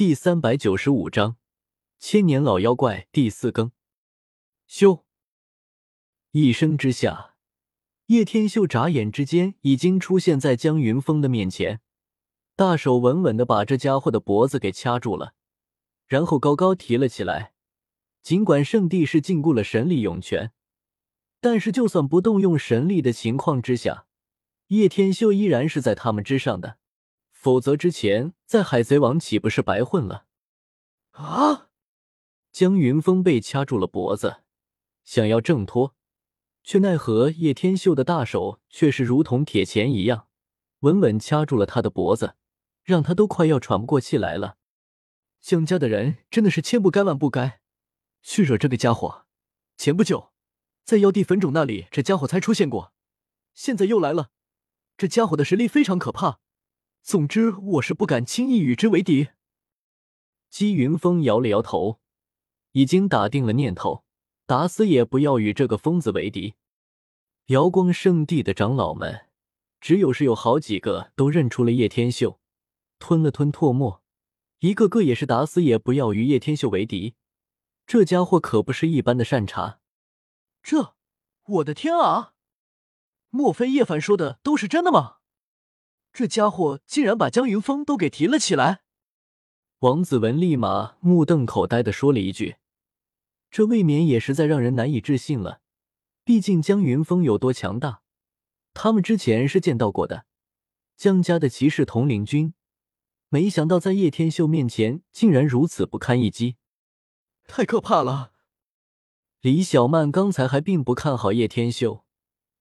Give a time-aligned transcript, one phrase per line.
[0.00, 1.36] 第三百九十五章
[1.98, 3.70] 千年老妖怪第四更。
[4.66, 5.02] 咻！
[6.30, 7.34] 一声之下，
[8.06, 11.82] 叶天秀眨眼之间已经出现在江云峰的面前，
[12.56, 15.34] 大手稳稳的把这家伙的脖子给掐住了，
[16.06, 17.52] 然后高高提了起来。
[18.22, 20.52] 尽管圣地是禁锢了神力涌泉，
[21.42, 24.06] 但是就算不动用神力的情况之下，
[24.68, 26.78] 叶天秀依然是在他们之上的。
[27.40, 30.26] 否则，之前在海贼王岂不是白混了？
[31.12, 31.70] 啊！
[32.52, 34.42] 江云峰被掐住了脖子，
[35.04, 35.96] 想要挣脱，
[36.62, 40.26] 却奈何叶天秀的大手却是如同铁钳一样，
[40.80, 42.34] 稳稳掐住了他的脖子，
[42.84, 44.58] 让他都快要喘不过气来了。
[45.40, 47.62] 江家的人真的是千不该万不该
[48.20, 49.24] 去惹这个家伙。
[49.78, 50.34] 前不久，
[50.84, 52.92] 在妖帝坟冢那里，这家伙才出现过，
[53.54, 54.28] 现在又来了。
[54.98, 56.40] 这家伙的实力非常可怕。
[57.02, 59.28] 总之，我是不敢轻易与之为敌。
[60.48, 62.00] 姬云峰摇了摇头，
[62.72, 64.04] 已经打定了念头，
[64.46, 66.54] 打死也不要与这个疯子为敌。
[67.46, 69.26] 瑶光圣地的长老们，
[69.80, 72.38] 只有是有好几个都认出了叶天秀，
[72.98, 74.02] 吞了吞唾沫，
[74.60, 77.14] 一个个也是打死也不要与叶天秀为敌。
[77.86, 79.80] 这家伙可不是一般的善茬。
[80.62, 80.94] 这，
[81.44, 82.34] 我的天啊！
[83.30, 85.18] 莫非叶凡说的都是真的吗？
[86.12, 88.82] 这家伙竟然把江云峰都给提了起来！
[89.80, 92.56] 王子文立马目瞪口呆的说了一句
[93.50, 95.60] ：“这未免也实在让人难以置信了。
[96.24, 98.02] 毕竟江云峰有多强大，
[98.74, 100.26] 他们之前是见到过的。
[100.96, 102.52] 江家的骑士统领军，
[103.30, 106.56] 没想到在叶天秀面前竟然如此不堪一击，
[107.46, 108.32] 太可怕了！”
[109.40, 112.04] 李小曼刚才还并不看好叶天秀，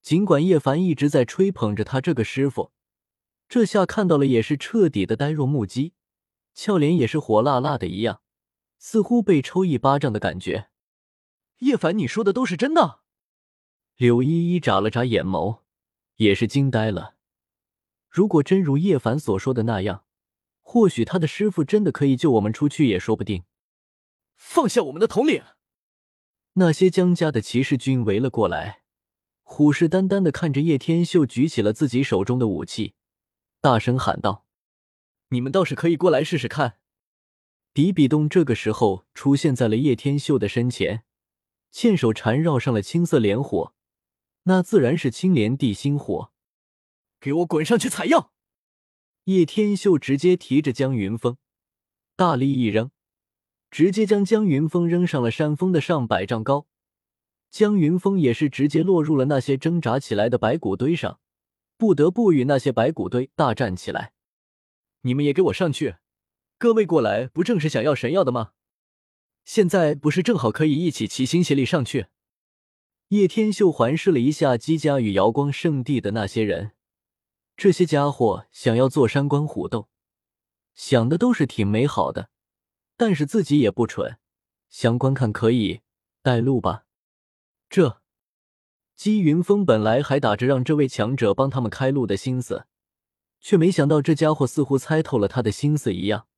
[0.00, 2.72] 尽管叶凡一直在吹捧着他这个师傅。
[3.52, 5.92] 这下看到了，也是彻底的呆若木鸡，
[6.54, 8.22] 俏脸也是火辣辣的一样，
[8.78, 10.70] 似乎被抽一巴掌的感觉。
[11.58, 13.00] 叶凡，你说的都是真的？
[13.96, 15.58] 柳依依眨了眨眼眸，
[16.16, 17.16] 也是惊呆了。
[18.08, 20.06] 如果真如叶凡所说的那样，
[20.62, 23.44] 或许他的师傅真的可以救我们出去，也说不定。
[24.34, 25.42] 放下我们的统领！
[26.54, 28.84] 那些江家的骑士军围了过来，
[29.42, 32.94] 虎视眈眈的看着叶天秀举起了自己手中的武器。
[33.62, 34.44] 大声喊道
[35.30, 36.78] ：“你们倒是可以过来试试看！”
[37.72, 41.04] 比比东这个时候出现在了叶天秀的身前，
[41.70, 43.72] 纤手缠绕上了青色莲火，
[44.42, 46.32] 那自然是青莲地心火。
[47.20, 48.32] 给我滚上去采药！
[49.26, 51.36] 叶天秀直接提着江云峰，
[52.16, 52.90] 大力一扔，
[53.70, 56.66] 直接将江云峰扔上了山峰的上百丈高。
[57.48, 61.20] 江云峰也是直接落入了那些挣扎起来的白骨堆上。
[61.82, 64.12] 不得不与那些白骨堆大战起来！
[65.00, 65.96] 你们也给我上去！
[66.56, 68.52] 各位过来，不正是想要神药的吗？
[69.44, 72.06] 现在不是正好可以一起齐心协力上去？
[73.08, 76.70] 叶天秀环视了一下姬家与瑶光圣地的那些人，
[77.56, 79.88] 这些家伙想要坐山观虎斗，
[80.76, 82.30] 想的都是挺美好的，
[82.96, 84.18] 但是自己也不蠢，
[84.68, 85.80] 想观看可以
[86.22, 86.84] 带路吧？
[87.68, 88.01] 这。
[89.02, 92.66] 姬云峰本来还打着让这位强者帮他们开路的心思，
[93.40, 96.28] 却没想到这家伙似乎猜透了他的心思一样，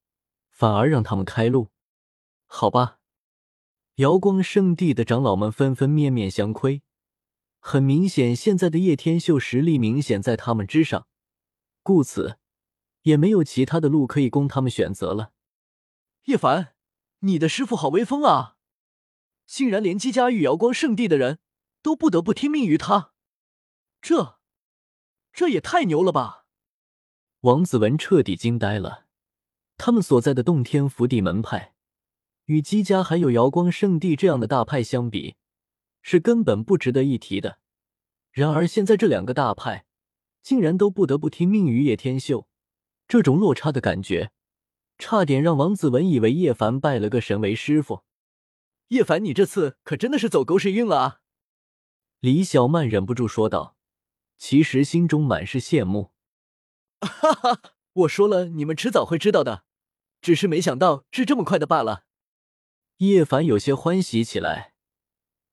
[0.48, 1.68] 反而让他们开路。
[2.46, 3.00] 好吧，
[3.96, 6.80] 瑶光圣地的长老们纷纷面面相窥。
[7.60, 11.06] 很明显，现在的叶天秀实力明显在他们之上，
[11.82, 12.38] 故此
[13.02, 15.32] 也没有其他的路可以供他们选择了。
[16.24, 16.68] 叶凡，
[17.18, 18.56] 你的师傅好威风啊！
[19.44, 21.40] 竟然连姬家与瑶光圣地的人。
[21.84, 23.12] 都不得不听命于他，
[24.00, 24.38] 这，
[25.34, 26.46] 这也太牛了吧！
[27.40, 29.04] 王子文彻底惊呆了。
[29.76, 31.74] 他们所在的洞天福地门派，
[32.46, 35.36] 与姬家还有瑶光圣地这样的大派相比，
[36.00, 37.58] 是根本不值得一提的。
[38.32, 39.84] 然而现在这两个大派，
[40.42, 42.48] 竟然都不得不听命于叶天秀，
[43.06, 44.32] 这种落差的感觉，
[44.96, 48.04] 差点让王子文以为叶凡拜了个神为师傅。
[48.88, 51.20] 叶凡，你这次可真的是走狗屎运了啊！
[52.24, 53.76] 李小曼忍不住说道，
[54.38, 56.14] 其实心中满是羡慕。
[56.98, 57.60] 哈哈，
[57.92, 59.66] 我说了，你们迟早会知道的，
[60.22, 62.06] 只是没想到是这么快的罢了。
[62.96, 64.72] 叶凡有些欢喜起来，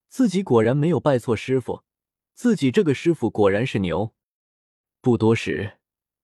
[0.07, 1.83] 自己果然没有拜错师傅，
[2.33, 4.15] 自己这个师傅果然是牛。
[5.01, 5.77] 不多时，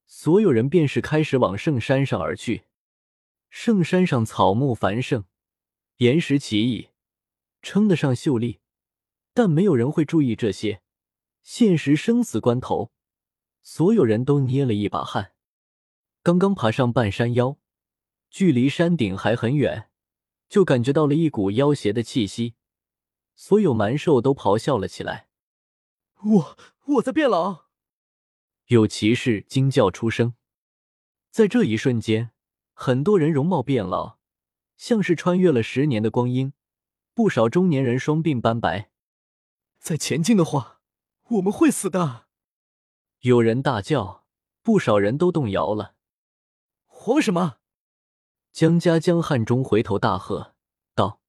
[0.05, 2.67] 所有人便是开始往圣山上而去。
[3.49, 5.25] 圣山上草木繁盛，
[5.97, 6.91] 岩石奇异，
[7.61, 8.61] 称得上秀丽。
[9.37, 10.81] 但没有人会注意这些。
[11.43, 12.91] 现实生死关头，
[13.61, 15.33] 所有人都捏了一把汗。
[16.23, 17.59] 刚刚爬上半山腰，
[18.31, 19.91] 距离山顶还很远，
[20.49, 22.55] 就感觉到了一股妖邪的气息，
[23.35, 25.29] 所有蛮兽都咆哮了起来。
[26.23, 27.65] 我我在变老！
[28.69, 30.33] 有骑士惊叫出声。
[31.29, 32.31] 在这一瞬间，
[32.73, 34.17] 很多人容貌变老，
[34.77, 36.53] 像是穿越了十年的光阴。
[37.13, 38.89] 不少中年人双鬓斑白。
[39.87, 40.81] 再前进的话，
[41.29, 42.27] 我们会死的！
[43.19, 44.25] 有人大叫，
[44.61, 45.95] 不少人都动摇了。
[46.87, 47.59] 慌什么？
[48.51, 50.55] 江家江汉中回头大喝
[50.93, 51.21] 道：“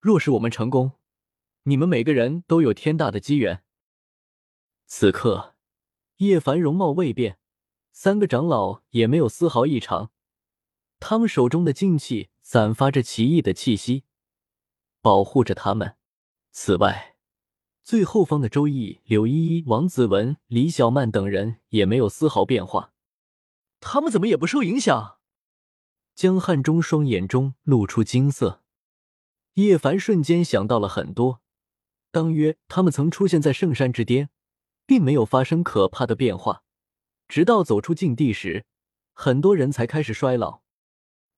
[0.00, 0.92] 若是我们成功，
[1.64, 3.62] 你们每个人都有天大的机缘。”
[4.88, 5.54] 此刻，
[6.16, 7.38] 叶凡容貌未变，
[7.92, 10.10] 三个长老也没有丝毫异常，
[10.98, 14.04] 他们手中的劲气散发着奇异的气息，
[15.02, 15.98] 保护着他们。
[16.50, 17.17] 此外，
[17.88, 22.92] 最后方的周易、柳依依、王子文、李小曼等人也没有丝毫变化。
[23.80, 25.20] 他们怎么也不受影响？
[26.14, 28.62] 江汉中双眼中露出金色。
[29.54, 31.40] 叶凡瞬间想到了很多。
[32.10, 34.28] 当约他们曾出现在圣山之巅，
[34.84, 36.64] 并没有发生可怕的变化，
[37.26, 38.66] 直到走出禁地时，
[39.14, 40.60] 很多人才开始衰老。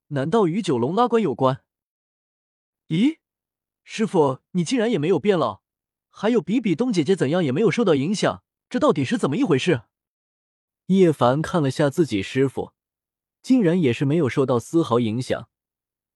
[0.08, 1.62] 难道与九龙拉棺有关？
[2.88, 3.18] 咦，
[3.84, 5.59] 师傅，你竟然也没有变老？
[6.10, 9.82] 还有比比东姐姐怎样也没有受到影响，这到底是怎么一回事？
[10.86, 12.72] 叶凡看了下自己师傅，
[13.40, 15.48] 竟然也是没有受到丝毫影响。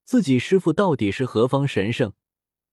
[0.04, 2.12] 自己师傅到底是何方神圣，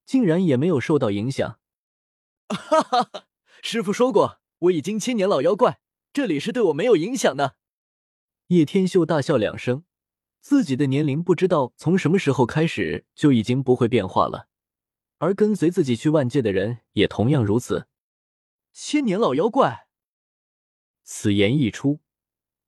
[0.05, 1.59] 竟然也没有受到影响。
[2.49, 3.25] 哈哈哈！
[3.61, 5.79] 师傅说过，我已经千年老妖怪，
[6.11, 7.55] 这里是对我没有影响的。
[8.47, 9.85] 叶天秀大笑两声，
[10.41, 14.49] 自己的年龄不知道从什么时候开始就已经不会变化了。
[15.21, 17.87] 而跟随自己去万界的人也同样如此。
[18.73, 19.87] 千年老妖怪，
[21.03, 21.99] 此言一出，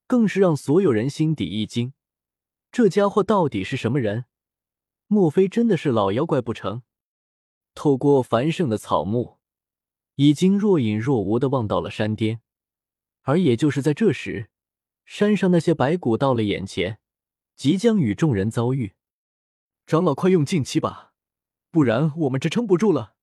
[0.06, 1.94] 更是让所有人心底一惊。
[2.72, 4.26] 这家伙到底是什么人？
[5.08, 6.84] 莫非真的是老妖怪不成？
[7.74, 9.40] 透过繁盛的草木，
[10.14, 12.42] 已经若隐若无的望到了山巅。
[13.24, 14.52] 而也就是在这时，
[15.06, 17.00] 山上那些白骨到了眼前，
[17.56, 18.94] 即将与众人遭遇。
[19.88, 21.13] 长老，快用劲气吧！
[21.74, 23.16] 不然我们支撑不住了。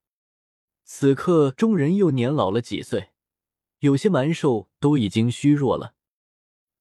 [0.83, 3.11] 此刻，众人又年老了几岁，
[3.79, 5.95] 有些蛮兽都已经虚弱了。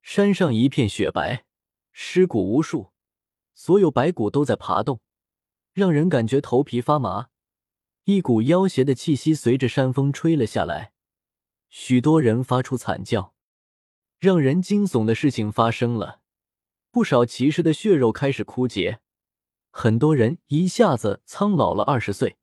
[0.02, 1.46] 山上一片雪白，
[1.92, 2.92] 尸骨无数，
[3.54, 5.00] 所有白骨都在爬动，
[5.72, 7.30] 让人感觉头皮发麻。
[8.06, 10.94] 一股妖邪的气息随着山风吹了下来，
[11.70, 13.36] 许多人发出惨叫。
[14.18, 16.22] 让人惊悚的事情发生了，
[16.90, 19.02] 不少骑士的血肉开始枯竭。
[19.72, 22.38] 很多人一下子苍老了二十岁，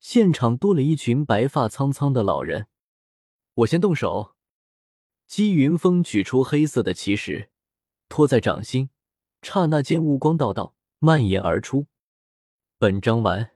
[0.00, 2.66] 现场多了一群白发苍苍的老人。
[3.54, 4.34] 我先动手。
[5.26, 7.50] 姬云峰取出黑色的奇石，
[8.08, 8.90] 托在掌心，
[9.40, 11.86] 刹那间，悟光道道蔓延而出。
[12.78, 13.52] 本章完。